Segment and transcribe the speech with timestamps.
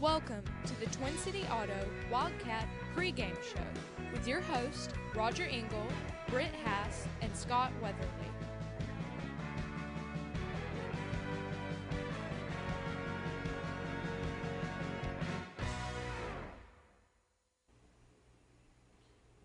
[0.00, 1.72] Welcome to the Twin City Auto
[2.12, 3.64] Wildcat pregame show
[4.12, 5.86] with your host, Roger Engel,
[6.28, 8.04] Britt Haas, and Scott Weatherly.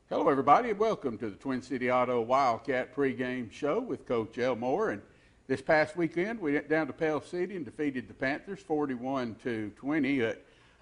[0.09, 4.89] Hello, everybody, and welcome to the Twin City Auto Wildcat pregame show with Coach Elmore.
[4.89, 5.02] And
[5.48, 9.72] this past weekend, we went down to Pell City and defeated the Panthers 41 to
[9.76, 10.34] 20.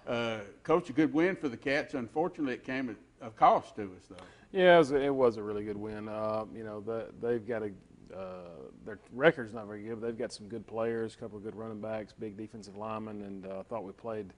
[0.06, 1.94] Uh, Coach, a good win for the Cats.
[1.94, 4.16] Unfortunately, it came at a cost to us, though.
[4.52, 6.08] Yeah, it was, it was a really good win.
[6.08, 7.70] Uh, you know, the, they've got a
[8.14, 8.48] uh,
[8.84, 11.54] their record's not very good, but they've got some good players, a couple of good
[11.54, 14.32] running backs, big defensive linemen, and I uh, thought we played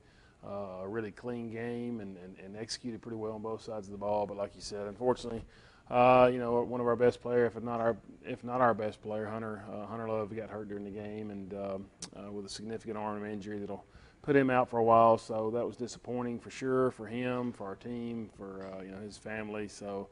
[0.45, 3.93] uh, a really clean game and, and, and, executed pretty well on both sides of
[3.93, 4.27] the ball.
[4.27, 5.45] But like you said, unfortunately,
[5.91, 9.03] uh, you know, one of our best players, if not our if not our best
[9.03, 11.53] player, Hunter uh, Hunter Love, got hurt during the game and
[12.33, 13.85] with a significant arm injury that'll
[14.23, 15.19] put him out for a while.
[15.19, 19.19] So that was disappointing for sure for him, for our team, for you know his
[19.19, 19.69] family.
[19.69, 20.09] So.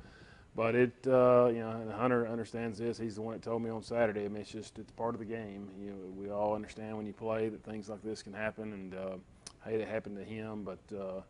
[0.57, 2.99] But it, uh, you know, Hunter understands this.
[2.99, 4.25] He's the one that told me on Saturday.
[4.25, 5.69] I mean, it's just it's part of the game.
[5.81, 8.95] You know, we all understand when you play that things like this can happen, and
[8.95, 9.17] uh,
[9.65, 10.65] hate it happened to him.
[10.65, 11.21] But uh,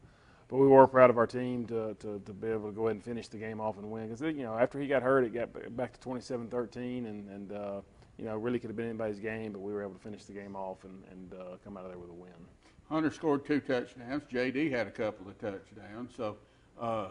[0.50, 2.96] but we were proud of our team to, to, to be able to go ahead
[2.96, 4.08] and finish the game off and win.
[4.08, 6.76] Because you know, after he got hurt, it got back to 27-13,
[7.06, 7.80] and and uh,
[8.18, 10.32] you know, really could have been anybody's game, but we were able to finish the
[10.32, 12.32] game off and and uh, come out of there with a win.
[12.88, 14.24] Hunter scored two touchdowns.
[14.30, 16.10] JD had a couple of touchdowns.
[16.16, 16.36] So
[16.80, 17.10] uh,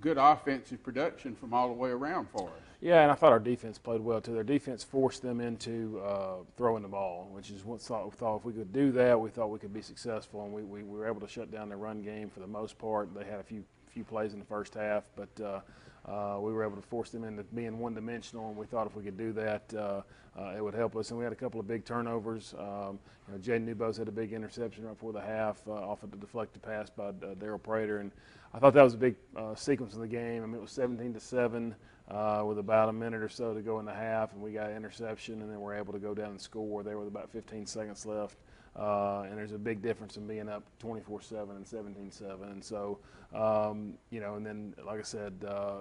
[0.00, 2.54] good offensive production from all the way around for us.
[2.80, 4.34] Yeah, and I thought our defense played well too.
[4.34, 8.38] Their defense forced them into uh, throwing the ball, which is what thought, we thought
[8.38, 10.98] if we could do that, we thought we could be successful, and we, we, we
[10.98, 13.14] were able to shut down their run game for the most part.
[13.14, 15.60] They had a few few plays in the first half, but uh,
[16.06, 19.04] uh, we were able to force them into being one-dimensional, and we thought if we
[19.04, 20.02] could do that, uh,
[20.38, 21.10] uh, it would help us.
[21.10, 22.54] And we had a couple of big turnovers.
[22.58, 26.10] Um, you know, Jaden had a big interception right before the half uh, off of
[26.10, 28.10] the deflected pass by uh, Daryl Prater, and
[28.52, 30.42] I thought that was a big uh, sequence in the game.
[30.42, 31.74] I mean, it was 17 to seven.
[32.10, 34.68] Uh, with about a minute or so to go in the half, and we got
[34.68, 37.64] an interception, and then we're able to go down and score there with about 15
[37.64, 38.36] seconds left.
[38.74, 42.50] Uh, and there's a big difference in being up 24-7 and 17-7.
[42.50, 42.98] And so,
[43.34, 45.80] um, you know, and then like I said, uh,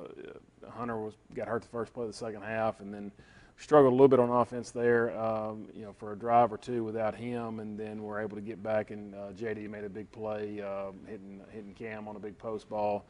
[0.69, 3.11] Hunter was got hurt the first play of the second half, and then
[3.57, 6.83] struggled a little bit on offense there, um, you know, for a drive or two
[6.83, 10.11] without him, and then we're able to get back, and uh, JD made a big
[10.11, 13.05] play, uh, hitting hitting Cam on a big post ball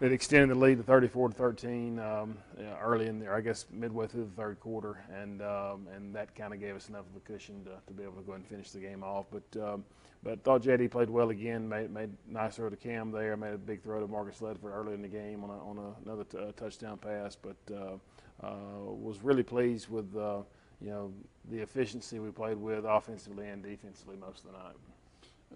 [0.00, 2.38] that extended the lead to 34 to 13 um,
[2.82, 6.54] early in there, I guess midway through the third quarter, and um, and that kind
[6.54, 8.70] of gave us enough of a cushion to, to be able to go and finish
[8.70, 9.26] the game off.
[9.30, 9.84] But um,
[10.22, 13.58] but thought JD played well again, made made nice throw to Cam there, made a
[13.58, 16.38] big throw to Marcus Ledford early in the game on a, on a, another t-
[16.38, 17.96] uh, touchdown pass, but uh,
[18.42, 18.56] uh,
[18.86, 20.40] was really pleased with uh,
[20.80, 21.12] you know
[21.50, 24.76] the efficiency we played with offensively and defensively most of the night.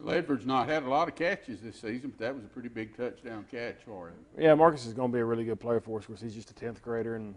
[0.04, 2.96] Ledford's not had a lot of catches this season, but that was a pretty big
[2.96, 4.14] touchdown catch for him.
[4.38, 6.04] Yeah, Marcus is going to be a really good player for us.
[6.04, 7.34] Of course, he's just a tenth grader, and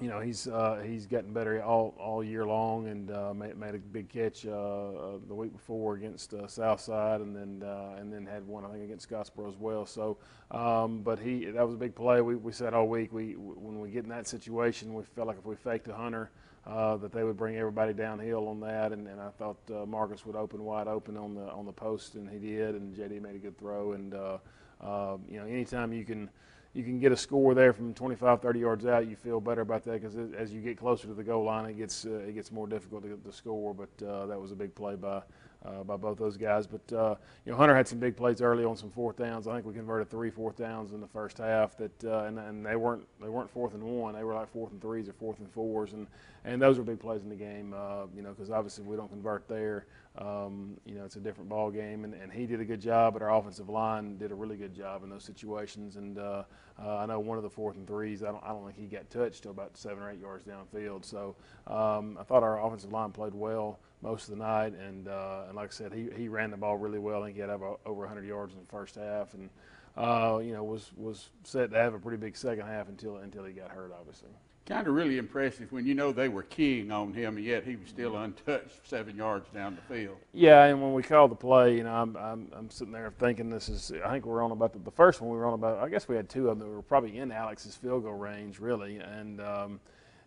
[0.00, 3.74] you know he's uh, he's getting better all all year long, and uh, made, made
[3.74, 8.12] a big catch uh, uh the week before against uh, Southside, and then uh, and
[8.12, 9.86] then had one I think against Scottsboro as well.
[9.86, 10.18] So,
[10.50, 12.20] um, but he that was a big play.
[12.20, 15.38] We we said all week we when we get in that situation, we felt like
[15.38, 16.30] if we faked a hunter
[16.66, 20.26] uh, that they would bring everybody downhill on that, and, and I thought uh, Marcus
[20.26, 23.36] would open wide open on the on the post, and he did, and JD made
[23.36, 24.38] a good throw, and uh,
[24.80, 26.28] uh, you know anytime you can
[26.74, 29.82] you can get a score there from 25, 30 yards out, you feel better about
[29.84, 32.52] that because as you get closer to the goal line, it gets uh, it gets
[32.52, 33.72] more difficult to, score.
[33.72, 35.22] But uh, that was a big play by
[35.66, 36.66] uh, by both those guys.
[36.66, 39.46] But uh, you know, Hunter had some big plays early on some fourth downs.
[39.46, 41.76] I think we converted three fourth downs in the first half.
[41.76, 44.14] That uh, and, and they weren't they weren't fourth and one.
[44.14, 46.06] They were like fourth and threes or fourth and fours, and
[46.44, 47.74] and those were big plays in the game.
[47.76, 49.86] Uh, you know, because obviously we don't convert there.
[50.18, 53.12] Um, you know, it's a different ball game, and, and he did a good job,
[53.12, 55.96] but our offensive line did a really good job in those situations.
[55.96, 56.44] And uh,
[56.82, 58.86] uh, I know one of the fourth and threes, I don't, I don't think he
[58.86, 61.04] got touched till about seven or eight yards downfield.
[61.04, 65.44] So um, I thought our offensive line played well most of the night, and uh,
[65.48, 67.22] and like I said, he, he ran the ball really well.
[67.22, 69.50] I think he had over, over 100 yards in the first half, and
[69.96, 73.44] uh, you know was was set to have a pretty big second half until until
[73.44, 74.30] he got hurt, obviously
[74.66, 77.76] kind of really impressive when you know they were keying on him, and yet he
[77.76, 80.16] was still untouched seven yards down the field.
[80.32, 83.48] Yeah, and when we called the play, you know, I'm, I'm, I'm sitting there thinking
[83.48, 85.78] this is, I think we're on about the, the, first one we were on about,
[85.78, 88.58] I guess we had two of them that were probably in Alex's field goal range,
[88.58, 89.80] really, and um,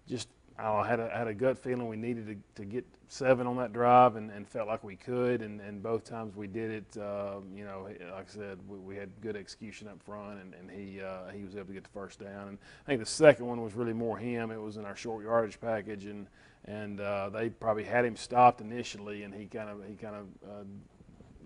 [0.07, 3.57] just I had a, had a gut feeling we needed to, to get seven on
[3.57, 5.41] that drive and, and felt like we could.
[5.41, 8.95] And, and both times we did it, um, you know, like I said, we, we,
[8.95, 11.89] had good execution up front and, and he, uh, he was able to get the
[11.89, 12.50] first down.
[12.50, 14.51] And I think the second one was really more him.
[14.51, 16.27] It was in our short yardage package and,
[16.65, 20.27] and uh, they probably had him stopped initially and he kind of, he kind of
[20.47, 20.63] uh,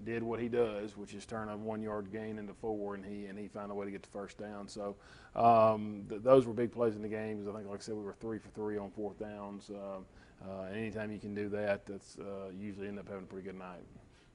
[0.03, 3.37] did what he does, which is turn a one-yard gain into four, and he and
[3.37, 4.67] he found a way to get the first down.
[4.67, 4.95] So
[5.35, 7.39] um, th- those were big plays in the game.
[7.43, 9.69] 'cause I think, like I said, we were three for three on fourth downs.
[9.69, 9.99] Uh,
[10.47, 13.57] uh, anytime you can do that, that's uh, usually end up having a pretty good
[13.57, 13.83] night.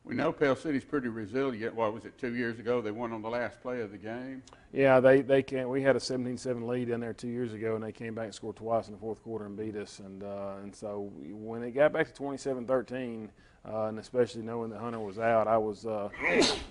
[0.05, 1.75] We know Pell City's pretty resilient.
[1.75, 2.81] What was it, two years ago?
[2.81, 4.43] They won on the last play of the game.
[4.73, 5.69] Yeah, they they can.
[5.69, 8.35] We had a 17-7 lead in there two years ago, and they came back and
[8.35, 9.99] scored twice in the fourth quarter and beat us.
[9.99, 13.29] And uh, and so when it got back to 27-13,
[13.73, 16.09] uh, and especially knowing that Hunter was out, I was uh,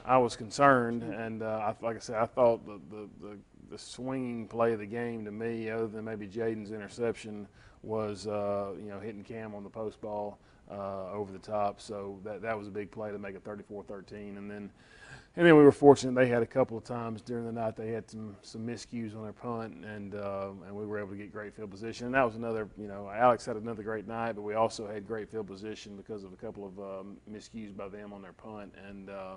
[0.06, 1.04] I was concerned.
[1.04, 3.38] And uh, I, like I said, I thought the, the the
[3.70, 7.48] the swinging play of the game to me, other than maybe Jaden's interception,
[7.84, 10.40] was uh, you know hitting Cam on the post ball
[10.72, 11.80] uh, over the top.
[11.80, 14.72] So that that was a big play to make it 34-13, and then.
[15.38, 17.92] And then we were fortunate; they had a couple of times during the night they
[17.92, 21.31] had some some miscues on their punt, and uh, and we were able to get
[21.31, 22.07] great field position.
[22.07, 25.06] And that was another, you know, Alex had another great night, but we also had
[25.06, 28.74] great field position because of a couple of um, miscues by them on their punt.
[28.89, 29.36] And uh,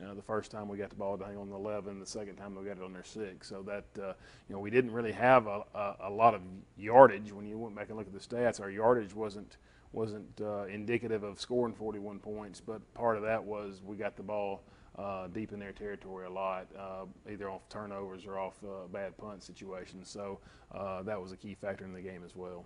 [0.00, 2.06] you know, the first time we got the ball to hang on the 11, the
[2.06, 3.46] second time we got it on their six.
[3.46, 4.14] So that uh,
[4.48, 6.40] you know we didn't really have a, a, a lot of
[6.78, 8.58] yardage when you went back and look at the stats.
[8.58, 9.58] Our yardage wasn't
[9.92, 14.22] wasn't uh, indicative of scoring 41 points, but part of that was we got the
[14.22, 14.62] ball
[14.98, 19.16] uh, deep in their territory a lot, uh, either off turnovers or off uh, bad
[19.16, 20.08] punt situations.
[20.08, 20.38] So
[20.74, 22.64] uh, that was a key factor in the game as well.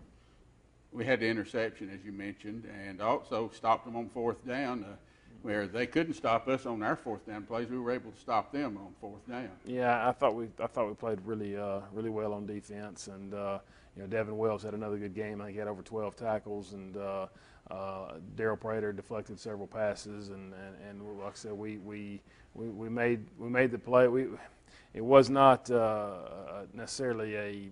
[0.92, 4.96] We had the interception, as you mentioned, and also stopped them on fourth down, uh,
[5.42, 7.68] where they couldn't stop us on our fourth down plays.
[7.68, 9.50] We were able to stop them on fourth down.
[9.64, 13.34] Yeah, I thought we I thought we played really uh, really well on defense, and
[13.34, 13.58] uh,
[13.96, 15.40] you know Devin Wells had another good game.
[15.40, 17.26] I think he had over 12 tackles, and uh,
[17.70, 22.20] uh, Daryl Prater deflected several passes, and, and, and like I said, we, we
[22.54, 24.06] we we made we made the play.
[24.08, 24.26] We
[24.94, 27.70] it was not uh, necessarily a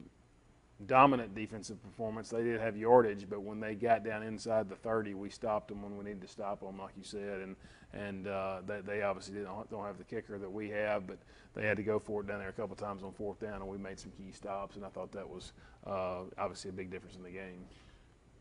[0.87, 2.31] dominant defensive performance.
[2.31, 5.83] They did have yardage, but when they got down inside the 30, we stopped them
[5.83, 7.41] when we needed to stop them, like you said.
[7.41, 7.57] And
[7.93, 11.19] and uh, they, they obviously don't, don't have the kicker that we have, but
[11.55, 13.69] they had to go for it down there a couple times on fourth down, and
[13.69, 14.77] we made some key stops.
[14.77, 15.53] And I thought that was
[15.87, 17.65] uh, obviously a big difference in the game.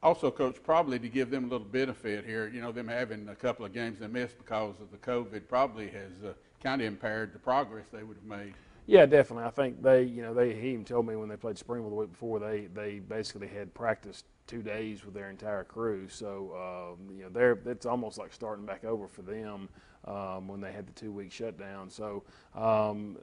[0.02, 3.36] Also, Coach, probably to give them a little benefit here, you know, them having a
[3.36, 7.32] couple of games they missed because of the COVID probably has uh, kind of impaired
[7.34, 8.54] the progress they would have made.
[8.86, 9.46] Yeah, definitely.
[9.46, 11.96] I think they, you know, they he even told me when they played Springville the
[11.96, 16.08] week before, they they basically had practiced two days with their entire crew.
[16.10, 19.70] So um, you know, they're it's almost like starting back over for them
[20.06, 21.90] um, when they had the two week shutdown.
[21.90, 22.24] So
[22.56, 23.18] um,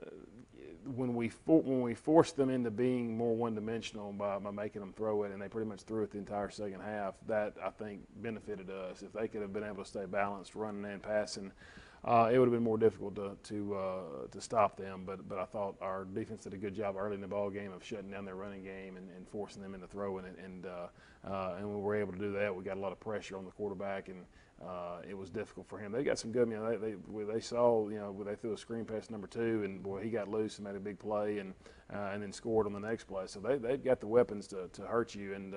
[0.95, 4.81] when we for, when we forced them into being more one dimensional by, by making
[4.81, 7.69] them throw it, and they pretty much threw it the entire second half, that I
[7.69, 9.03] think benefited us.
[9.03, 11.53] If they could have been able to stay balanced, running and passing
[12.03, 15.03] uh, it would have been more difficult to to uh, to stop them.
[15.05, 17.73] But but I thought our defense did a good job early in the ball game
[17.73, 20.39] of shutting down their running game and, and forcing them into throwing it.
[20.43, 20.87] And uh,
[21.29, 23.45] uh, and we were able to do that, we got a lot of pressure on
[23.45, 24.25] the quarterback, and
[24.67, 25.93] uh, it was difficult for him.
[25.93, 26.49] They got some good.
[26.49, 29.63] You know, they they, they saw you know they threw a screen pass number two,
[29.65, 31.53] and boy, he got loose and made a big play, and
[31.93, 33.25] uh, and then scored on the next play.
[33.27, 35.55] So they they've got the weapons to to hurt you, and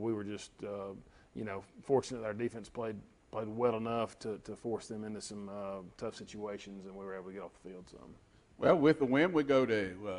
[0.00, 0.50] we were just.
[1.32, 2.96] You know, fortunate that our defense played
[3.30, 7.14] played well enough to, to force them into some uh, tough situations, and we were
[7.14, 8.14] able to get off the field some.
[8.58, 10.12] Well, with the win, we go to uh,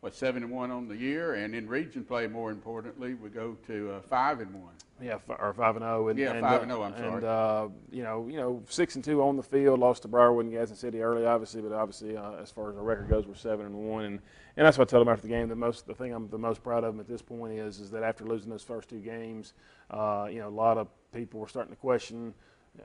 [0.00, 3.56] what seven and one on the year, and in region play, more importantly, we go
[3.66, 4.72] to uh, five and one.
[5.00, 6.08] Yeah, f- or five and zero.
[6.14, 6.82] Yeah, and, five and zero.
[6.82, 7.14] I'm sorry.
[7.14, 9.78] And uh, you know, you know, six and two on the field.
[9.78, 12.82] Lost to Briarwood and Gadsden City early, obviously, but obviously, uh, as far as our
[12.82, 14.20] record goes, we're seven and one, and
[14.56, 15.48] and that's what I told them after the game.
[15.48, 17.90] The most, the thing I'm the most proud of them at this point is, is
[17.90, 19.54] that after losing those first two games,
[19.90, 22.34] uh, you know, a lot of people were starting to question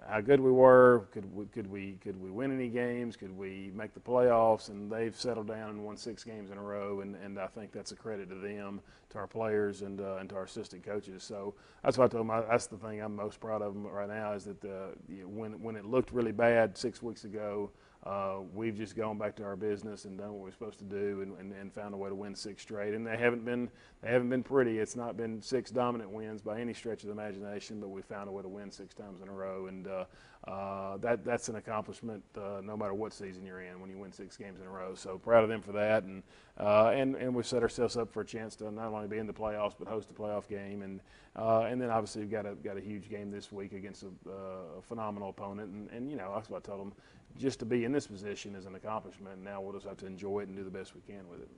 [0.08, 1.08] how good we were.
[1.12, 3.16] Could we, could we could we win any games?
[3.16, 4.70] Could we make the playoffs?
[4.70, 7.02] And they've settled down and won six games in a row.
[7.02, 10.30] And, and I think that's a credit to them, to our players, and uh, and
[10.30, 11.24] to our assistant coaches.
[11.24, 12.32] So that's what I told them.
[12.32, 15.24] I, that's the thing I'm most proud of them right now is that the, you
[15.24, 17.72] know, when when it looked really bad six weeks ago.
[18.06, 21.22] Uh, we've just gone back to our business and done what we're supposed to do,
[21.22, 22.94] and, and, and, found a way to win six straight.
[22.94, 23.68] And they haven't been
[24.04, 24.78] they haven't been pretty.
[24.78, 28.30] It's not been six dominant wins by any stretch of the imagination, but we found
[28.30, 30.06] a way to win six times in a row, and uh,
[30.48, 34.12] uh, that that's an accomplishment uh, no matter what season you're in when you win
[34.12, 34.94] six games in a row.
[34.94, 36.22] So proud of them for that, and
[36.60, 39.26] uh, and and we've set ourselves up for a chance to not only be in
[39.26, 41.02] the playoffs but host a playoff game, and
[41.36, 44.32] uh, and then obviously we've got a got a huge game this week against a,
[44.78, 46.94] a phenomenal opponent, and, and you know that's what I told them
[47.38, 49.44] just to be in this position is an accomplishment.
[49.44, 51.50] Now we'll just have to enjoy it and do the best we can with it.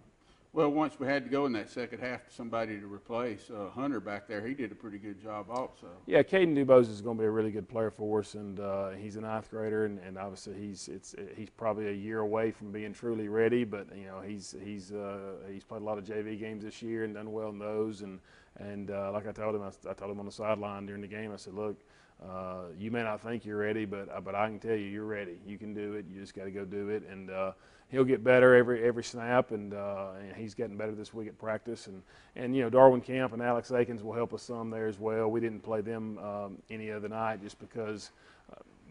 [0.54, 3.70] Well, once we had to go in that second half to somebody to replace uh,
[3.70, 5.88] Hunter back there, he did a pretty good job also.
[6.08, 8.92] Yeah, Caden Dubose is going to be a really good player for us, and uh,
[8.92, 12.72] he's a ninth grader, and, and obviously he's it's he's probably a year away from
[12.72, 13.66] being truly ready.
[13.66, 17.04] But you know he's he's uh, he's played a lot of JV games this year
[17.04, 18.20] and done well in those, and
[18.60, 21.08] And uh, like I told him, I, I, told him on the sideline during the
[21.08, 21.78] game, I said, look,
[22.24, 25.06] uh, you may not think you're ready, but uh, but I can tell you, you're
[25.06, 25.38] ready.
[25.46, 26.06] You can do it.
[26.12, 27.04] You just got to go do it.
[27.08, 27.52] And uh,
[27.90, 31.38] he'll get better every every snap, and, uh, and he's getting better this week at
[31.38, 31.86] practice.
[31.86, 32.02] And
[32.36, 35.30] and you know Darwin Camp and Alex Akins will help us some there as well.
[35.30, 38.12] We didn't play them um, any other night just because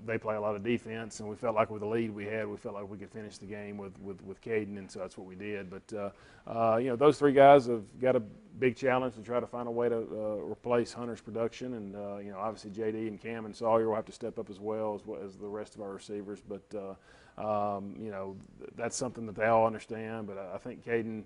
[0.05, 2.47] they play a lot of defense, and we felt like with the lead we had,
[2.47, 5.17] we felt like we could finish the game with with, with Caden, and so that's
[5.17, 5.71] what we did.
[5.71, 6.11] But uh,
[6.51, 8.21] uh, you know, those three guys have got a
[8.59, 12.17] big challenge to try to find a way to uh, replace Hunter's production, and uh,
[12.19, 14.95] you know, obviously JD and Cam and Sawyer will have to step up as well
[14.95, 16.41] as well as the rest of our receivers.
[16.47, 16.97] But
[17.39, 18.37] uh, um, you know,
[18.77, 20.27] that's something that they all understand.
[20.27, 21.25] But I think Caden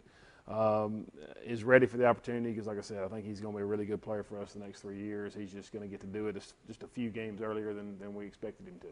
[0.50, 1.04] um,
[1.44, 3.62] is ready for the opportunity because, like I said, I think he's going to be
[3.62, 5.32] a really good player for us the next three years.
[5.34, 6.34] He's just going to get to do it
[6.66, 8.88] just a few games earlier than, than we expected him to.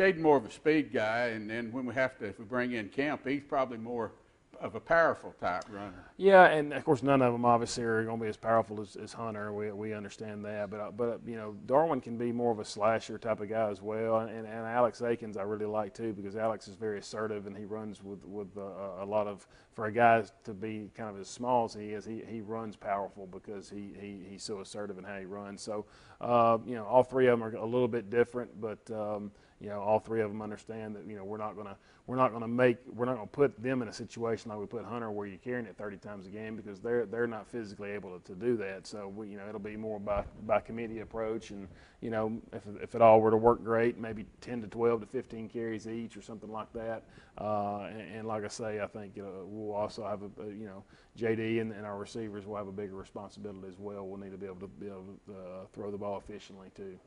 [0.00, 2.72] Caden more of a speed guy, and then when we have to, if we bring
[2.72, 4.12] in Camp, he's probably more
[4.60, 6.04] of a powerful type runner.
[6.18, 8.94] Yeah, and of course none of them obviously are going to be as powerful as,
[8.96, 9.52] as Hunter.
[9.52, 12.64] We, we understand that, but uh, but you know Darwin can be more of a
[12.64, 16.36] slasher type of guy as well, and, and Alex Akins I really like too because
[16.36, 19.92] Alex is very assertive and he runs with with uh, a lot of for a
[19.92, 23.70] guy to be kind of as small as he is, he, he runs powerful because
[23.70, 25.62] he, he he's so assertive in how he runs.
[25.62, 25.86] So
[26.20, 29.68] uh, you know all three of them are a little bit different, but um, you
[29.68, 31.76] know, all three of them understand that you know we're not gonna
[32.06, 34.84] we're not gonna make we're not gonna put them in a situation like we put
[34.84, 38.18] Hunter where you're carrying it 30 times a game because they're they're not physically able
[38.18, 38.86] to, to do that.
[38.86, 41.68] So we, you know it'll be more by by committee approach, and
[42.00, 45.06] you know if if it all were to work great, maybe 10 to 12 to
[45.06, 47.04] 15 carries each or something like that.
[47.38, 50.66] Uh, and, and, like I say, I think you know, we'll also have a, you
[50.66, 50.84] know
[51.18, 54.06] JD and, and, our receivers will have a bigger responsibility as well.
[54.06, 56.98] We'll need to be able to be able to uh, throw the ball efficiently too.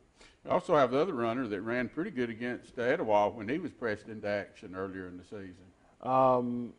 [0.44, 3.72] We also have the other runner that ran pretty good against Etowah when he was
[3.72, 5.64] pressed into action earlier in the season.
[6.02, 6.74] Um,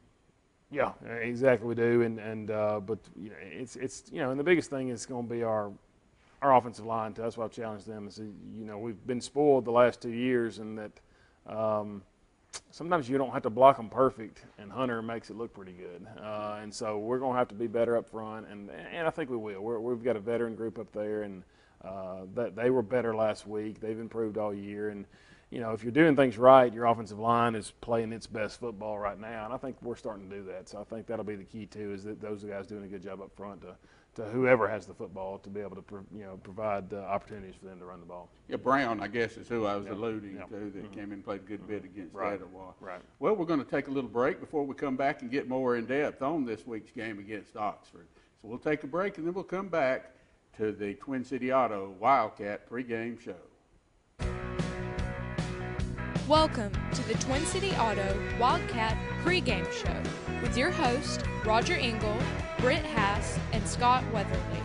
[0.70, 1.68] yeah, exactly.
[1.68, 4.70] We do, and and uh, but you know, it's it's you know, and the biggest
[4.70, 5.70] thing is going to be our
[6.42, 7.14] our offensive line.
[7.14, 8.06] That's why I've challenged them.
[8.06, 10.92] Is you know we've been spoiled the last two years, and that
[11.46, 12.02] um,
[12.70, 16.06] sometimes you don't have to block them perfect, and Hunter makes it look pretty good.
[16.20, 19.10] Uh, and so we're going to have to be better up front, and and I
[19.10, 19.60] think we will.
[19.60, 21.44] we have got a veteran group up there, and
[21.84, 23.80] uh, that they were better last week.
[23.80, 25.04] They've improved all year, and
[25.50, 28.98] you know if you're doing things right, your offensive line is playing its best football
[28.98, 30.68] right now, and I think we're starting to do that.
[30.68, 33.02] So I think that'll be the key too, is that those guys doing a good
[33.02, 33.76] job up front to
[34.14, 37.66] to whoever has the football to be able to you know provide uh, opportunities for
[37.66, 38.28] them to run the ball.
[38.48, 39.94] Yeah, Brown, I guess, is who I was yep.
[39.94, 40.48] alluding yep.
[40.48, 40.94] to that mm-hmm.
[40.94, 41.72] came in and played a good mm-hmm.
[41.72, 42.34] bit against right.
[42.34, 42.74] Etowah.
[42.80, 43.00] Right.
[43.18, 45.76] Well, we're going to take a little break before we come back and get more
[45.76, 48.06] in depth on this week's game against Oxford.
[48.40, 50.12] So we'll take a break and then we'll come back
[50.56, 53.34] to the Twin City Auto Wildcat pregame show.
[56.28, 62.16] Welcome to the Twin City Auto Wildcat pregame show with your host, Roger Engel,
[62.60, 64.63] Britt Haas, and Scott Weatherly.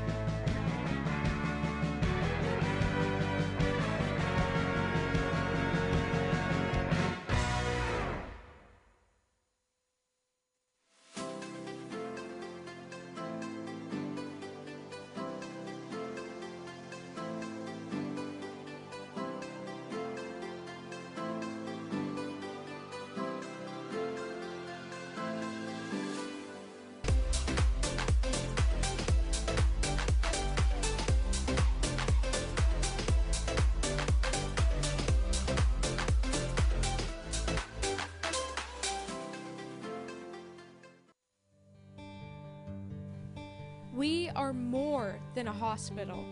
[44.30, 46.24] We are more than a hospital.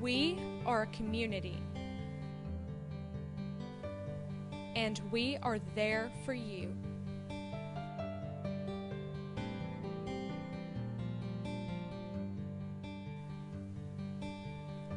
[0.00, 1.60] We are a community.
[4.76, 6.72] And we are there for you.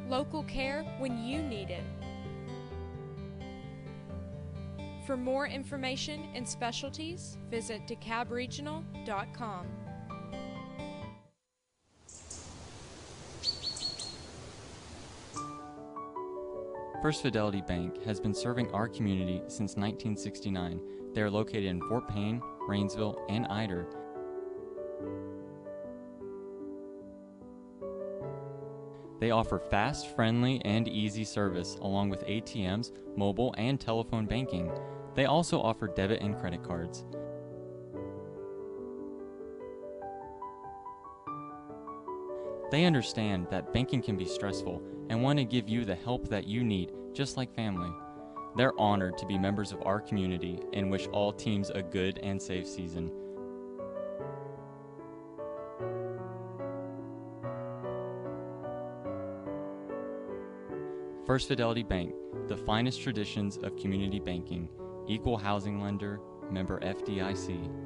[0.08, 2.05] Local care when you need it.
[5.06, 9.68] For more information and specialties, visit dekalbregional.com.
[17.04, 20.82] First Fidelity Bank has been serving our community since 1969.
[21.14, 23.86] They are located in Fort Payne, Rainsville, and Ider.
[29.20, 34.72] They offer fast, friendly, and easy service along with ATMs, mobile, and telephone banking.
[35.16, 37.06] They also offer debit and credit cards.
[42.72, 46.48] They understand that banking can be stressful and want to give you the help that
[46.48, 47.92] you need, just like family.
[48.58, 52.42] They're honored to be members of our community and wish all teams a good and
[52.42, 53.12] safe season.
[61.26, 62.14] First Fidelity Bank,
[62.48, 64.70] the finest traditions of community banking,
[65.08, 66.20] equal housing lender,
[66.50, 67.86] member FDIC.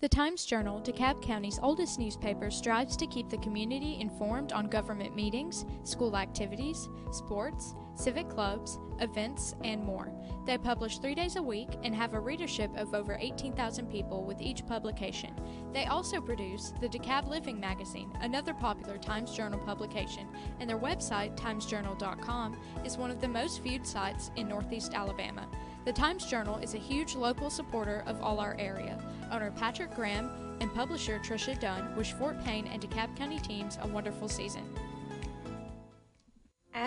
[0.00, 5.16] The Times Journal, DeKalb County's oldest newspaper, strives to keep the community informed on government
[5.16, 10.12] meetings, school activities, sports, civic clubs, events, and more.
[10.46, 14.40] They publish three days a week and have a readership of over 18,000 people with
[14.40, 15.34] each publication.
[15.72, 20.28] They also produce the DeKalb Living magazine, another popular Times Journal publication,
[20.60, 25.46] and their website, timesjournal.com, is one of the most viewed sites in Northeast Alabama.
[25.84, 29.02] The Times Journal is a huge local supporter of all our area.
[29.32, 33.88] Owner Patrick Graham and publisher Tricia Dunn wish Fort Payne and DeKalb County teams a
[33.88, 34.62] wonderful season.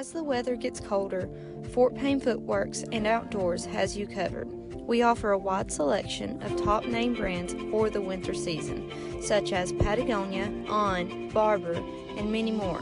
[0.01, 1.29] As the weather gets colder,
[1.73, 4.47] Fort Payne Footworks and Outdoors has you covered.
[4.73, 8.91] We offer a wide selection of top name brands for the winter season,
[9.21, 11.75] such as Patagonia, On, Barbour,
[12.17, 12.81] and many more.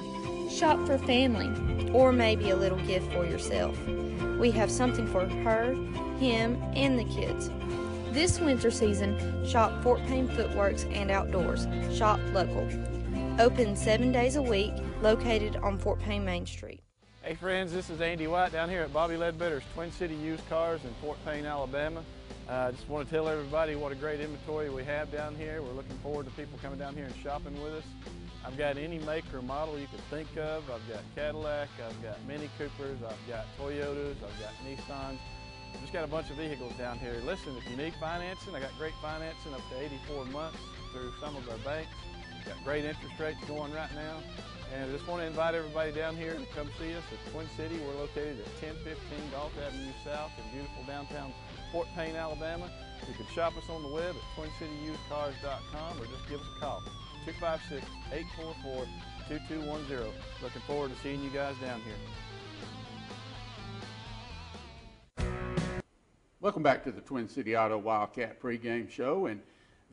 [0.50, 3.78] Shop for family, or maybe a little gift for yourself.
[4.40, 5.74] We have something for her,
[6.20, 7.50] him, and the kids.
[8.14, 11.68] This winter season, shop Fort Payne Footworks and Outdoors.
[11.94, 12.66] Shop local.
[13.42, 14.72] Open seven days a week,
[15.02, 16.82] located on Fort Payne Main Street.
[17.22, 20.80] Hey friends, this is Andy White down here at Bobby Ledbetter's Twin City Used Cars
[20.86, 22.02] in Fort Payne, Alabama.
[22.48, 25.62] I uh, just want to tell everybody what a great inventory we have down here.
[25.62, 27.84] We're looking forward to people coming down here and shopping with us.
[28.46, 30.64] I've got any make or model you could think of.
[30.72, 35.20] I've got Cadillac, I've got Mini Coopers, I've got Toyotas, I've got Nissans.
[35.74, 37.16] I've just got a bunch of vehicles down here.
[37.26, 40.58] Listen, if you need financing, I got great financing up to 84 months
[40.94, 41.92] through some of our banks.
[42.46, 44.20] Got great interest rates going right now.
[44.72, 47.48] And I just want to invite everybody down here to come see us at Twin
[47.58, 47.80] City.
[47.88, 48.96] We're located at 1015
[49.32, 51.34] Gault Avenue South in beautiful downtown
[51.72, 52.70] Fort Payne, Alabama.
[53.08, 56.84] You can shop us on the web at twincityusedcars.com or just give us a call.
[59.30, 60.12] 256-844-2210.
[60.44, 61.96] Looking forward to seeing you guys down here.
[66.42, 69.26] Welcome back to the Twin City Auto Wildcat pregame show.
[69.26, 69.42] And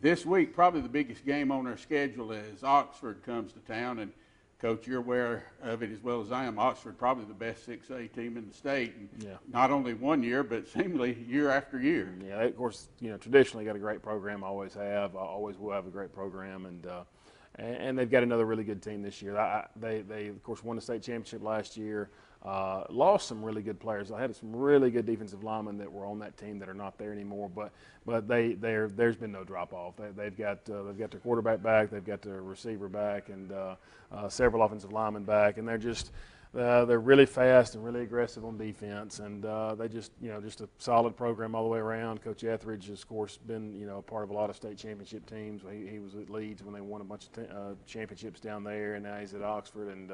[0.03, 4.01] this week, probably the biggest game on our schedule is Oxford comes to town.
[4.01, 4.12] And
[4.59, 6.59] Coach, you're aware of it as well as I am.
[6.59, 8.95] Oxford, probably the best 6A team in the state.
[8.97, 9.37] And Yeah.
[9.53, 12.14] Not only one year, but seemingly year after year.
[12.27, 15.87] Yeah, of course, you know, traditionally got a great program, always have, always will have
[15.87, 17.05] a great program, and uh,
[17.59, 19.38] and, they've got another really good team this year.
[19.38, 22.11] I- they, they, of course, won the state championship last year.
[22.47, 24.13] Uh, lost some really good players.
[24.13, 26.97] I had some really good defensive linemen that were on that team that are not
[26.97, 27.51] there anymore.
[27.53, 27.73] But
[28.05, 29.97] but they they're, there's been no drop off.
[29.97, 31.91] They, they've got uh, they've got their quarterback back.
[31.91, 33.75] They've got their receiver back, and uh,
[34.13, 36.13] uh, several offensive linemen back, and they're just
[36.57, 40.41] uh, they're really fast and really aggressive on defense, and uh, they just, you know,
[40.41, 42.23] just a solid program all the way around.
[42.23, 45.29] Coach Etheridge has, of course, been, you know, part of a lot of state championship
[45.29, 45.63] teams.
[45.71, 48.95] He, he was at Leeds when they won a bunch of t- championships down there,
[48.95, 50.11] and now he's at Oxford, and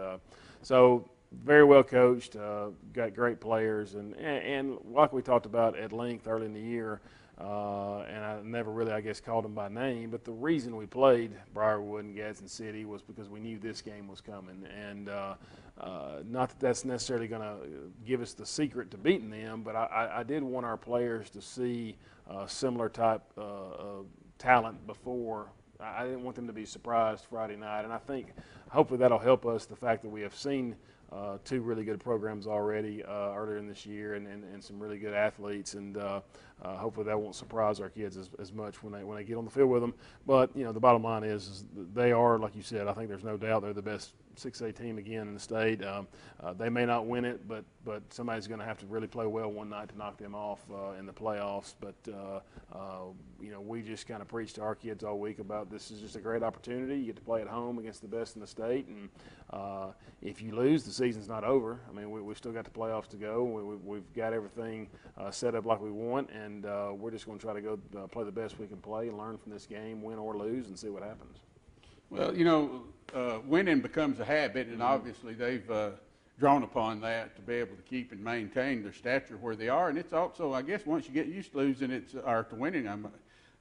[0.62, 1.08] so
[1.44, 2.36] very well coached.
[2.36, 6.60] Uh, got great players, and, and like we talked about at length early in the
[6.60, 7.00] year.
[7.40, 10.10] Uh, and I never really, I guess, called them by name.
[10.10, 14.06] But the reason we played Briarwood and Gadsden City was because we knew this game
[14.06, 14.64] was coming.
[14.78, 15.34] And uh,
[15.80, 19.74] uh, not that that's necessarily going to give us the secret to beating them, but
[19.74, 21.96] I, I, did want our players to see
[22.30, 24.06] uh, similar type uh, of
[24.38, 25.48] talent before.
[25.80, 27.82] I didn't want them to be surprised Friday night.
[27.82, 28.34] And I think
[28.68, 30.76] hopefully that'll help us, the fact that we have seen
[31.14, 34.78] uh, two really good programs already uh, earlier in this year and, and, and some
[34.78, 35.74] really good athletes.
[35.74, 36.20] And uh,
[36.62, 39.36] uh, hopefully that won't surprise our kids as, as much when they, when they get
[39.36, 39.94] on the field with them.
[40.26, 43.08] But, you know, the bottom line is, is they are, like you said, I think
[43.08, 45.84] there's no doubt they're the best 6A team again in the state.
[45.84, 46.06] Um,
[46.42, 49.26] uh, they may not win it, but, but somebody's going to have to really play
[49.26, 51.74] well one night to knock them off uh, in the playoffs.
[51.80, 52.40] But, uh,
[52.74, 53.04] uh,
[53.40, 56.00] you know, we just kind of preach to our kids all week about this is
[56.00, 56.98] just a great opportunity.
[56.98, 58.86] You get to play at home against the best in the state.
[58.88, 59.08] And
[59.50, 61.80] uh, if you lose, the season's not over.
[61.88, 63.44] I mean, we, we've still got the playoffs to go.
[63.44, 64.88] We, we, we've got everything
[65.30, 66.64] set up like we want, and
[66.98, 69.52] we're just going to try to go play the best we can play learn from
[69.52, 71.38] this game, win or lose, and see what happens.
[72.12, 72.82] Well, you know,
[73.14, 75.90] uh, winning becomes a habit, and obviously they've uh,
[76.38, 79.88] drawn upon that to be able to keep and maintain their stature where they are.
[79.88, 82.86] And it's also, I guess, once you get used to losing, it's or to winning,
[82.86, 83.08] I'm,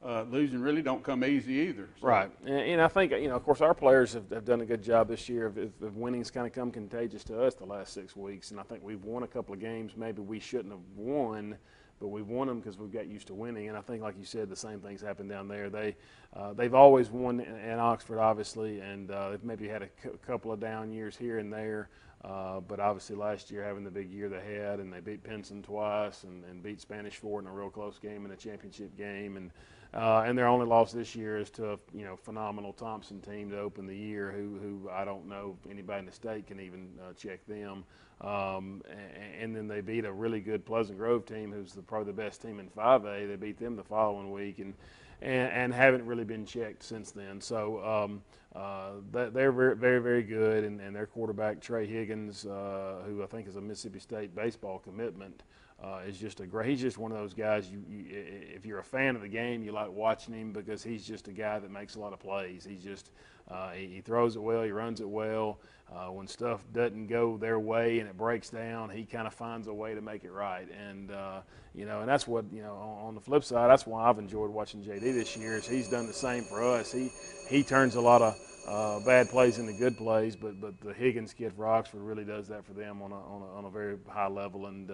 [0.04, 1.88] uh, losing really don't come easy either.
[2.02, 4.60] So- Right, and, and I think you know, of course, our players have, have done
[4.60, 7.54] a good job this year of, of, of winning's kind of come contagious to us
[7.54, 10.42] the last six weeks, and I think we've won a couple of games maybe we
[10.42, 11.56] shouldn't have won,
[12.02, 13.70] but we've won them because we've got used to winning.
[13.70, 15.70] And I think, like you said, the same things happened down there.
[15.70, 15.96] They
[16.36, 19.88] uh, they've always won in, in Oxford, obviously, and uh, they've maybe had a
[20.26, 21.90] couple of down years here and there.
[22.24, 25.64] Uh, but obviously, last year having the big year they had, and they beat Pinson
[25.64, 29.38] twice, and, and beat Spanish Fort in a real close game in a championship game,
[29.38, 29.52] and
[29.94, 33.50] uh, and their only loss this year is to a you know phenomenal Thompson team
[33.50, 36.90] to open the year, who who I don't know anybody in the state can even
[37.02, 37.84] uh, check them.
[38.22, 38.84] Um,
[39.16, 42.22] and, and, then they beat a really good Pleasant Grove team, who's the, probably the
[42.22, 43.28] best team in 5A.
[43.28, 44.76] They beat them the following week, and
[45.24, 47.42] and, and haven't really been checked since then.
[47.42, 48.22] So um,
[48.56, 53.26] uh, they're very, very, very good, and, and their quarterback Trey Higgins, uh, who I
[53.26, 55.44] think is a Mississippi State baseball commitment,
[55.82, 56.70] uh, is just a great.
[56.70, 57.72] He's just one of those guys.
[57.72, 61.06] You, you, if you're a fan of the game, you like watching him because he's
[61.06, 62.66] just a guy that makes a lot of plays.
[62.70, 63.12] He's just
[63.50, 64.64] uh, he, he, throws it well.
[64.64, 65.60] He runs it well.
[65.94, 69.68] Uh, when stuff doesn't go their way and it breaks down, he kind of finds
[69.68, 70.68] a way to make it right.
[70.72, 71.42] And uh,
[71.76, 72.74] you know, and that's what you know.
[72.76, 75.58] On, on, the flip side, that's why I've enjoyed watching JD this year.
[75.58, 76.94] Is he's done the same for us.
[76.94, 77.12] He
[77.50, 81.34] he turns a lot of uh, bad plays into good plays, but but the Higgins
[81.34, 83.98] kid for Oxford really does that for them on a on a, on a very
[84.08, 84.68] high level.
[84.68, 84.90] And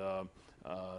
[0.67, 0.97] uh,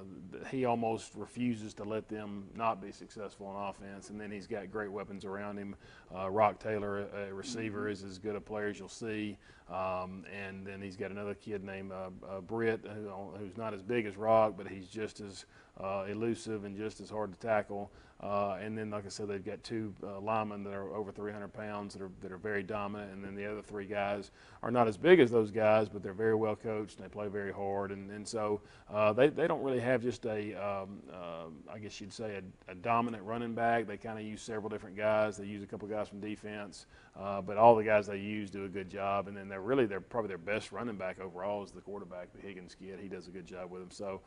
[0.51, 4.11] he almost refuses to let them not be successful on offense.
[4.11, 5.75] And then he's got great weapons around him.
[6.15, 7.93] Uh, Rock Taylor, a, receiver, mm-hmm.
[7.93, 9.37] is as good a player as you'll see.
[9.71, 13.83] Um, and then he's got another kid named uh, uh, Britt, who, who's not as
[13.83, 15.45] big as Rock, but he's just as
[15.79, 17.91] uh, elusive and just as hard to tackle.
[18.21, 21.53] Uh, and then, like I said, they've got two uh, linemen that are over 300
[21.53, 23.13] pounds that are that are very dominant.
[23.13, 26.13] And then the other three guys are not as big as those guys, but they're
[26.13, 27.93] very well coached and they play very hard.
[27.93, 28.61] And and so
[28.93, 32.73] uh, they they don't really have just a um, uh, I guess you'd say a,
[32.73, 33.87] a dominant running back.
[33.87, 35.37] They kind of use several different guys.
[35.37, 36.87] They use a couple guys from defense,
[37.17, 39.29] uh, but all the guys they use do a good job.
[39.29, 42.41] And then they're really they're probably their best running back overall is the quarterback, the
[42.45, 42.99] Higgins kid.
[43.01, 43.91] He does a good job with them.
[43.93, 44.23] So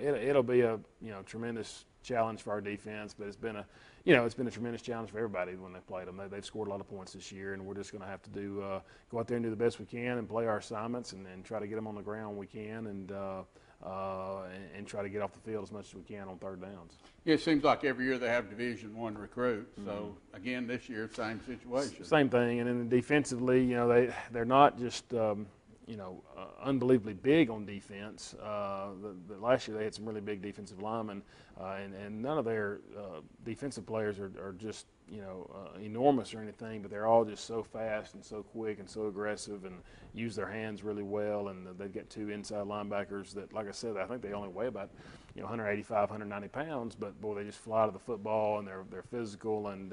[0.00, 3.66] it, it'll be a you know tremendous challenge for our defense, but it's been a,
[4.04, 6.16] you know, it's been a tremendous challenge for everybody when they played them.
[6.16, 8.22] They, have scored a lot of points this year, and we're just going to have
[8.22, 10.58] to do uh, go out there and do the best we can and play our
[10.58, 13.12] assignments and, and try to get them on the ground when we can and.
[13.12, 13.42] Uh,
[13.84, 16.38] uh, and, and, try to get off the field as much as we can on
[16.38, 16.92] third downs.
[17.24, 19.76] Yeah, it seems like every year they have Division One recruits.
[19.76, 19.88] Mm-hmm.
[19.88, 22.04] So again, this year, same situation.
[22.04, 25.46] Same thing, and then defensively, you know, they they're not just um,
[25.86, 28.34] you know, uh, unbelievably big on defense.
[28.42, 31.22] Uh, the, the, last year they had some really big defensive linemen,
[31.60, 35.78] uh, and, and none of their uh, defensive players are, are just, you know, uh,
[35.78, 39.64] enormous or anything, but they're all just so fast and so quick and so aggressive
[39.64, 39.74] and
[40.14, 41.48] use their hands really well.
[41.48, 44.68] And they've got two inside linebackers that, like I said, I think they only weigh
[44.68, 44.90] about,
[45.34, 48.84] you know, 185, 190 pounds, but boy, they just fly to the football and they're,
[48.90, 49.92] they're physical and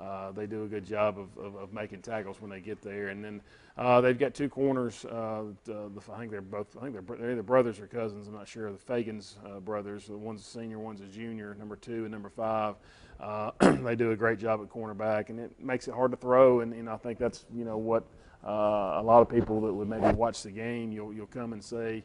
[0.00, 2.80] uh, uh, they do a good job of, of, of, making tackles when they get
[2.80, 3.08] there.
[3.08, 3.40] And then
[3.76, 5.04] uh, they've got two corners.
[5.04, 6.76] Uh, I think they're both.
[6.76, 8.28] I think they're, they're either brothers or cousins.
[8.28, 8.70] I'm not sure.
[8.70, 10.06] The Fagans uh, brothers.
[10.06, 11.54] The One's a senior, one's a junior.
[11.58, 12.76] Number two and number five.
[13.20, 16.60] Uh, they do a great job at cornerback, and it makes it hard to throw.
[16.60, 18.04] And, and I think that's you know what
[18.44, 22.02] a lot of people that would maybe watch the game, you'll you'll come and say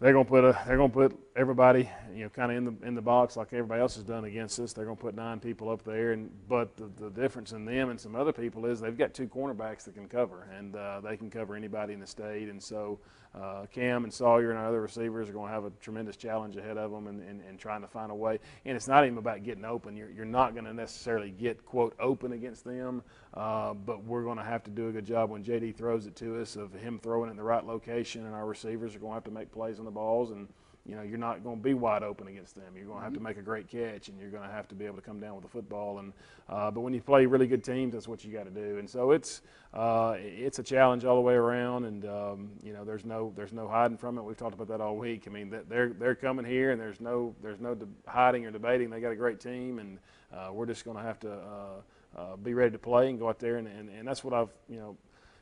[0.00, 2.94] they're gonna put a they're gonna put everybody you know kind of in the in
[2.96, 4.72] the box like everybody else has done against us.
[4.72, 8.00] They're gonna put nine people up there, and but the, the difference in them and
[8.00, 11.30] some other people is they've got two cornerbacks that can cover, and uh, they can
[11.30, 12.48] cover anybody in the state.
[12.48, 12.98] And so
[13.34, 16.56] uh, Cam and Sawyer and our other receivers are going to have a tremendous challenge
[16.56, 18.40] ahead of them and, and, and, trying to find a way.
[18.64, 19.96] And it's not even about getting open.
[19.96, 23.02] You're, you're not going to necessarily get, quote, open against them,
[23.34, 26.16] uh, but we're going to have to do a good job when JD throws it
[26.16, 29.10] to us of him throwing it in the right location, and our receivers are going
[29.10, 30.30] to have to make plays on the balls.
[30.30, 30.48] and–
[30.88, 32.72] you know, you're not going to be wide open against them.
[32.74, 33.28] You're going to have to mm-hmm.
[33.28, 35.34] make a great catch, and you're going to have to be able to come down
[35.34, 35.98] with the football.
[35.98, 36.14] And
[36.48, 38.78] uh, but when you play really good teams, that's what you got to do.
[38.78, 39.42] And so it's
[39.74, 41.84] uh, it's a challenge all the way around.
[41.84, 44.22] And um, you know, there's no there's no hiding from it.
[44.22, 45.24] We've talked about that all week.
[45.26, 48.88] I mean, they're they're coming here, and there's no there's no hiding or debating.
[48.88, 49.98] They got a great team, and
[50.32, 51.32] uh, we're just going to have to.
[51.32, 51.80] Uh,
[52.16, 54.48] uh, be ready to play and go out there, and, and, and that's what I've
[54.66, 54.96] you know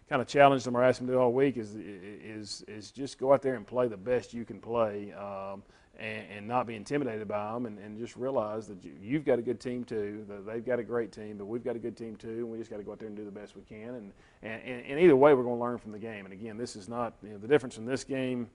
[0.09, 3.19] kind of challenged them or asked them to do all week is is is just
[3.19, 5.13] go out there and play the best you can play.
[5.13, 5.63] Um,
[5.99, 9.39] and, and, not be intimidated by them, and, and just realize that you, have got
[9.39, 10.27] a good team too.
[10.29, 12.59] That they've got a great team, but we've got a good team too, and we
[12.59, 13.95] just got to go out there and do the best we can.
[13.95, 16.27] And, and, and either way, we're going to learn from the game.
[16.27, 18.51] And again, this is not you know, the difference in this game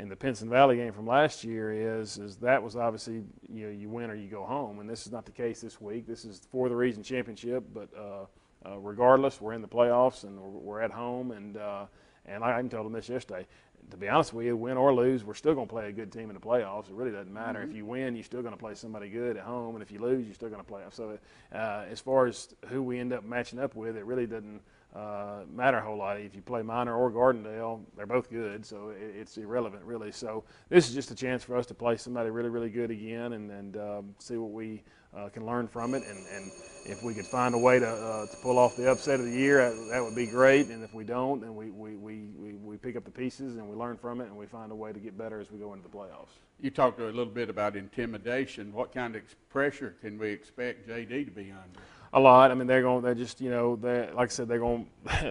[0.00, 3.70] and the Pinson Valley game from last year is is that was obviously you know
[3.70, 6.06] you win or you go home, and this is not the case this week.
[6.06, 8.24] This is for the region championship, but uh,
[8.66, 11.30] uh, regardless, we're in the playoffs and we're, we're at home.
[11.30, 11.86] And uh,
[12.26, 13.46] and I, I told them this yesterday.
[13.90, 16.12] To be honest with you, win or lose, we're still going to play a good
[16.12, 16.88] team in the playoffs.
[16.90, 17.60] It really doesn't matter.
[17.60, 17.70] Mm-hmm.
[17.70, 19.98] If you win, you're still going to play somebody good at home, and if you
[19.98, 20.82] lose, you're still going to play.
[20.90, 21.18] So,
[21.52, 24.60] uh, as far as who we end up matching up with, it really doesn't
[24.94, 26.20] uh, matter a whole lot.
[26.20, 30.12] If you play Minor or Gardendale, they're both good, so it, it's irrelevant really.
[30.12, 33.32] So this is just a chance for us to play somebody really, really good again
[33.32, 34.82] and, and um, see what we
[35.16, 36.02] uh, can learn from it.
[36.06, 36.50] And, and
[36.86, 39.32] if we could find a way to, uh, to pull off the upset of the
[39.32, 40.68] year, that, that would be great.
[40.68, 43.68] And if we don't, then we, we, we, we, we pick up the pieces and
[43.68, 45.72] we learn from it and we find a way to get better as we go
[45.74, 46.38] into the playoffs.
[46.60, 48.72] You talked a little bit about intimidation.
[48.72, 51.80] What kind of pressure can we expect JD to be under?
[52.12, 52.50] A lot.
[52.50, 53.02] I mean, they're going.
[53.02, 54.86] They're just you know, they like I said, they're going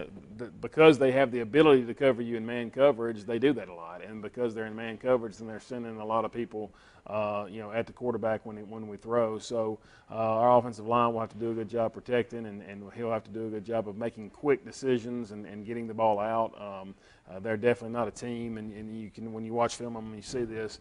[0.60, 3.24] because they have the ability to cover you in man coverage.
[3.24, 6.04] They do that a lot, and because they're in man coverage, then they're sending a
[6.04, 6.72] lot of people,
[7.06, 9.38] uh, you know, at the quarterback when when we throw.
[9.38, 9.78] So
[10.10, 13.12] uh, our offensive line will have to do a good job protecting, and, and he'll
[13.12, 16.18] have to do a good job of making quick decisions and, and getting the ball
[16.18, 16.54] out.
[16.60, 16.94] Um,
[17.30, 20.14] uh, they're definitely not a team, and, and you can when you watch film them,
[20.14, 20.80] you see this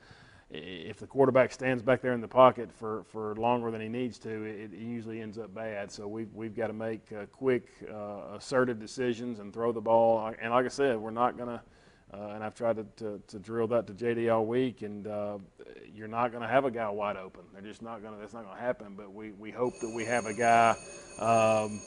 [0.51, 4.17] if the quarterback stands back there in the pocket for, for longer than he needs
[4.19, 5.91] to, it, it usually ends up bad.
[5.91, 10.33] So we've, we've got to make uh, quick, uh, assertive decisions and throw the ball.
[10.41, 11.61] And like I said, we're not going to,
[12.11, 15.37] uh, and I've tried to, to, to, drill that to JD all week, and uh,
[15.93, 17.43] you're not going to have a guy wide open.
[17.53, 18.95] They're just not going to, that's not going to happen.
[18.97, 20.71] But we, we hope that we have a guy.
[21.19, 21.79] Um,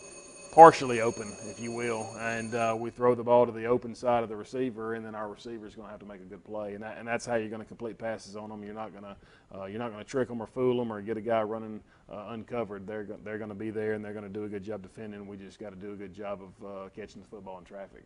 [0.53, 4.23] partially open, if you will, and uh, we throw the ball to the open side
[4.23, 6.45] of the receiver, and then our receiver is going to have to make a good
[6.45, 8.63] play, and, that, and that's how you're going to complete passes on them.
[8.63, 9.17] You're not going to
[9.59, 11.81] uh, you're not going to trick them or fool them or get a guy running
[12.11, 12.87] uh, uncovered.
[12.87, 15.27] They're they're going to be there, and they're going to do a good job defending.
[15.27, 18.05] We just got to do a good job of uh, catching the football in traffic.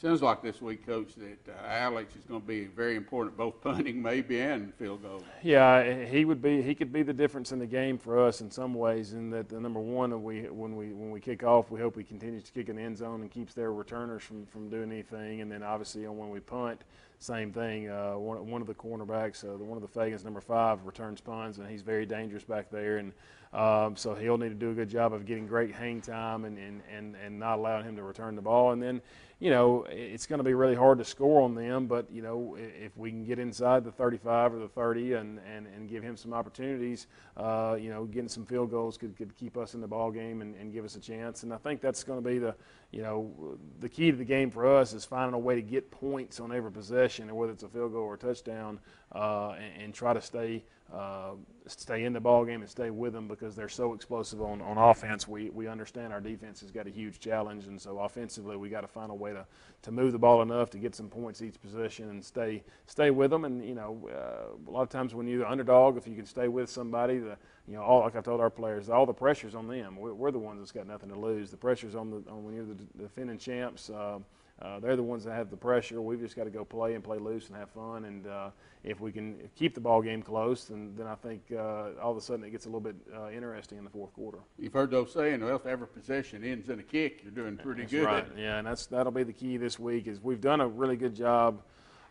[0.00, 3.60] Sounds like this week, Coach, that uh, Alex is going to be very important, both
[3.60, 5.24] punting maybe and field goal.
[5.42, 6.62] Yeah, he would be.
[6.62, 9.12] He could be the difference in the game for us in some ways.
[9.12, 12.04] In that, the number one, we when we when we kick off, we hope he
[12.04, 15.40] continues to kick in the end zone and keeps their returners from from doing anything.
[15.40, 16.84] And then obviously, on when we punt,
[17.18, 17.88] same thing.
[17.88, 21.58] Uh, one one of the cornerbacks, uh, one of the Fagans, number five, returns punts,
[21.58, 22.98] and he's very dangerous back there.
[22.98, 23.12] And
[23.52, 26.56] um, so he'll need to do a good job of getting great hang time and
[26.56, 28.70] and and, and not allowing him to return the ball.
[28.70, 29.02] And then
[29.40, 31.86] you know, it's going to be really hard to score on them.
[31.86, 35.66] But you know, if we can get inside the 35 or the 30 and, and,
[35.66, 39.56] and give him some opportunities, uh, you know, getting some field goals could, could keep
[39.56, 41.44] us in the ball game and, and give us a chance.
[41.44, 42.54] And I think that's going to be the,
[42.90, 45.90] you know, the key to the game for us is finding a way to get
[45.90, 48.80] points on every possession, whether it's a field goal or a touchdown,
[49.14, 51.32] uh, and, and, try to stay uh,
[51.66, 54.78] stay in the ball game and stay with them because they're so explosive on, on
[54.78, 55.28] offense.
[55.28, 58.80] We, we understand our defense has got a huge challenge, and so offensively we got
[58.80, 59.46] to find a way to,
[59.82, 63.30] to move the ball enough to get some points each possession and stay stay with
[63.30, 63.44] them.
[63.44, 66.26] And you know, uh, a lot of times when you're the underdog, if you can
[66.26, 67.36] stay with somebody, the
[67.66, 69.96] you know, all like I told our players, all the pressure's on them.
[69.96, 71.50] We're, we're the ones that's got nothing to lose.
[71.50, 73.90] The pressure's on the on when you're the defending champs.
[73.90, 74.18] Uh,
[74.60, 76.00] uh, they're the ones that have the pressure.
[76.02, 78.06] We've just got to go play and play loose and have fun.
[78.06, 78.50] And uh,
[78.82, 82.16] if we can keep the ball game close, then, then I think uh, all of
[82.16, 84.38] a sudden it gets a little bit uh, interesting in the fourth quarter.
[84.58, 87.82] You've heard those saying, well, if every possession ends in a kick, you're doing pretty
[87.82, 88.04] that's good.
[88.04, 88.26] Right.
[88.36, 90.08] Yeah, and that's that'll be the key this week.
[90.08, 91.62] Is we've done a really good job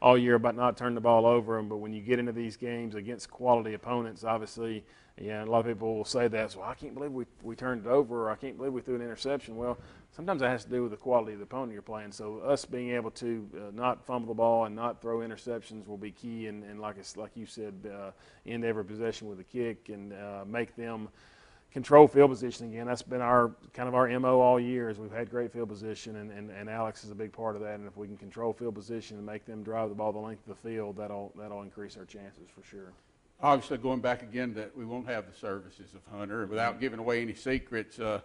[0.02, 2.96] all year about not turning the ball over but when you get into these games
[2.96, 4.84] against quality opponents, obviously
[5.20, 6.52] yeah, a lot of people will say that.
[6.52, 8.96] So I can't believe we, we turned it over, or I can't believe we threw
[8.96, 9.56] an interception.
[9.58, 9.78] Well,
[10.18, 12.12] sometimes that has to do with the quality of the opponent you're playing.
[12.12, 15.98] So us being able to uh, not fumble the ball and not throw interceptions will
[15.98, 16.48] be key.
[16.48, 18.12] And, and like it's, like you said, uh,
[18.46, 21.08] end every possession with a kick and uh, make them
[21.72, 22.88] control field position again.
[22.88, 24.90] That's been our kind of our mo all year.
[24.90, 27.62] Is we've had great field position, and, and, and Alex is a big part of
[27.62, 27.76] that.
[27.76, 30.48] And if we can control field position and make them drive the ball the length
[30.50, 32.92] of the field, that'll that'll increase our chances for sure
[33.40, 36.48] obviously going back again that we won't have the services of Hunter.
[36.48, 38.20] Without giving away any secrets, uh,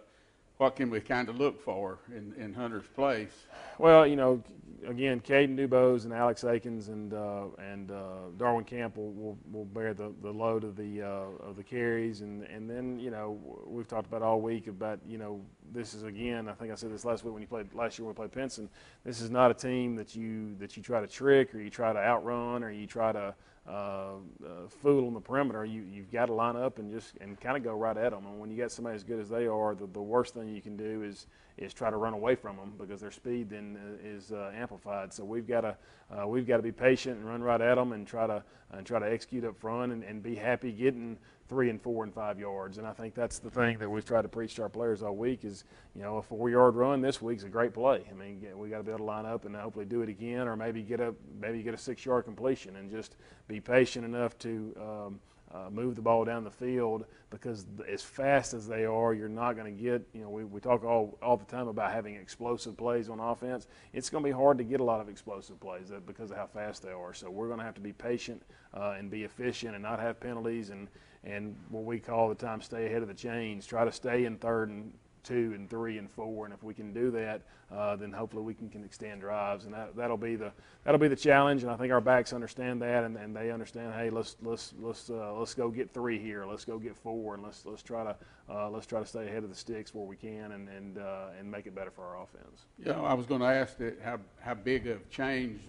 [0.63, 3.33] what can we kind of look for in, in Hunter's place?
[3.79, 4.41] Well, you know,
[4.87, 9.93] again, Caden Dubose and Alex Akins and uh, and uh, Darwin Campbell will, will, bear
[9.93, 13.89] the, the load of the uh, of the carries, and and then you know we've
[13.89, 15.41] talked about all week about you know
[15.73, 18.05] this is again I think I said this last week when you played last year
[18.05, 18.69] when we played Pinson.
[19.03, 21.91] This is not a team that you that you try to trick or you try
[21.91, 23.35] to outrun or you try to
[23.67, 25.65] uh, uh, fool on the perimeter.
[25.65, 28.25] You, you've got to line up and just and kind of go right at them.
[28.25, 30.61] And when you got somebody as good as they are, the, the worst thing you
[30.61, 34.07] can do is is try to run away from them because their speed then uh,
[34.07, 35.13] is uh, amplified.
[35.13, 35.77] So we've got to
[36.11, 38.85] uh, we've got to be patient and run right at them and try to and
[38.85, 42.39] try to execute up front and, and be happy getting three and four and five
[42.39, 42.77] yards.
[42.77, 45.15] And I think that's the thing that we've tried to preach to our players all
[45.15, 48.03] week is, you know, a four-yard run this week's a great play.
[48.09, 50.47] I mean, we got to be able to line up and hopefully do it again,
[50.47, 53.15] or maybe get a maybe get a six-yard completion and just
[53.47, 54.75] be patient enough to.
[54.79, 55.19] Um,
[55.53, 59.55] uh, move the ball down the field because as fast as they are, you're not
[59.55, 62.75] going to get, you know, we, we talk all, all the time about having explosive
[62.75, 63.67] plays on offense.
[63.93, 66.47] It's going to be hard to get a lot of explosive plays because of how
[66.47, 67.13] fast they are.
[67.13, 68.41] So we're going to have to be patient
[68.73, 70.87] uh, and be efficient and not have penalties and,
[71.23, 73.65] and what we call the time stay ahead of the chains.
[73.65, 74.91] Try to stay in third and
[75.23, 78.53] two and three and four, and if we can do that, uh, then hopefully we
[78.53, 80.51] can, can extend drives, and that that'll be the
[80.83, 81.63] that'll be the challenge.
[81.63, 83.93] And I think our backs understand that, and, and they understand.
[83.93, 86.45] Hey, let's let's let's uh, let's go get three here.
[86.45, 88.15] Let's go get four, and let's let's try to
[88.49, 91.27] uh, let's try to stay ahead of the sticks where we can, and and uh,
[91.39, 92.65] and make it better for our offense.
[92.83, 95.61] Yeah, I was going to ask that how how big of change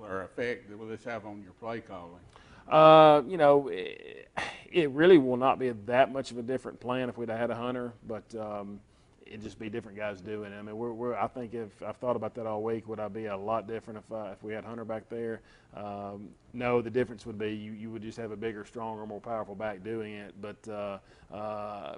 [0.00, 2.20] or effect will this have on your play calling?
[2.68, 4.28] Uh, you know, it,
[4.70, 7.54] it, really will not be that much of a different plan if we'd had a
[7.54, 8.80] hunter, but um,
[9.26, 10.58] it'd just be different guys doing it.
[10.58, 13.08] I mean, we're, we're, I think if I've thought about that all week, would I
[13.08, 15.40] be a lot different if I, if we had Hunter back there?
[15.74, 19.20] Um, no, the difference would be you, you would just have a bigger, stronger, more
[19.20, 20.34] powerful back doing it.
[20.40, 20.98] But uh,
[21.34, 21.96] uh,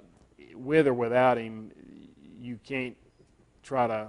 [0.53, 1.71] with or without him,
[2.39, 2.95] you can't
[3.63, 4.07] try to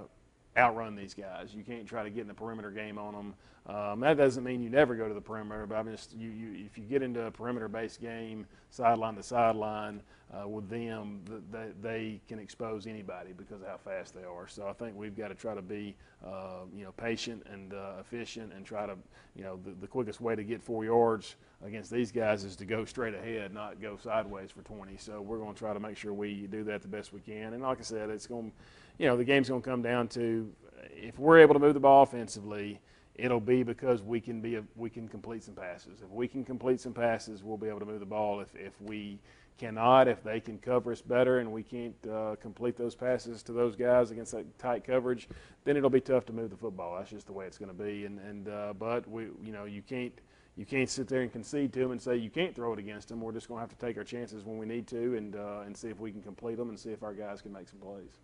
[0.57, 1.53] outrun these guys.
[1.53, 3.33] You can't try to get in the perimeter game on them.
[3.67, 6.29] Um, that doesn't mean you never go to the perimeter, but I mean, just you,
[6.29, 10.01] you, if you get into a perimeter-based game, sideline to sideline,
[10.33, 14.47] uh, with them, they, they can expose anybody because of how fast they are.
[14.47, 17.93] So I think we've got to try to be, uh, you know, patient and uh,
[17.99, 18.95] efficient, and try to,
[19.35, 22.65] you know, the, the quickest way to get four yards against these guys is to
[22.65, 24.97] go straight ahead, not go sideways for 20.
[24.97, 27.53] So we're going to try to make sure we do that the best we can.
[27.53, 28.51] And like I said, it's going,
[28.97, 30.49] you know, the game's going to come down to
[30.93, 32.79] if we're able to move the ball offensively
[33.17, 36.01] it'll be because we can be a, we can complete some passes.
[36.01, 38.39] If we can complete some passes, we'll be able to move the ball.
[38.39, 39.19] If if we
[39.57, 43.51] cannot, if they can cover us better and we can't uh, complete those passes to
[43.51, 45.27] those guys against that tight coverage,
[45.63, 46.95] then it'll be tough to move the football.
[46.95, 48.05] That's just the way it's going to be.
[48.05, 50.13] And and uh, but we you know you can't
[50.55, 53.09] you can't sit there and concede to them and say you can't throw it against
[53.09, 53.21] them.
[53.21, 55.61] We're just going to have to take our chances when we need to and uh,
[55.65, 57.79] and see if we can complete them and see if our guys can make some
[57.79, 58.19] plays.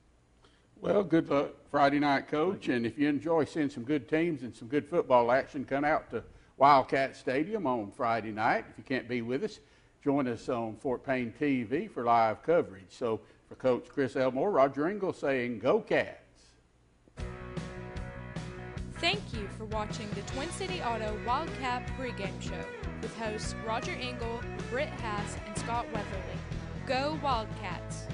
[0.84, 2.68] Well, good luck Friday night, Coach.
[2.68, 6.12] And if you enjoy seeing some good teams and some good football action, come out
[6.12, 6.26] to
[6.58, 8.66] Wildcat Stadium on Friday night.
[8.70, 9.62] If you can't be with us,
[10.04, 12.90] join us on Fort Payne TV for live coverage.
[12.90, 16.18] So for Coach Chris Elmore, Roger Engel saying, Go Cats.
[18.96, 22.66] Thank you for watching the Twin City Auto Wildcat pregame show
[23.02, 26.40] with hosts Roger Engel, Britt Haas, and Scott Weatherly.
[26.86, 28.08] Go Wildcats!